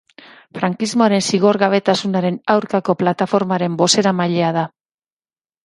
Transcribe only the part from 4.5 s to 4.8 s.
da.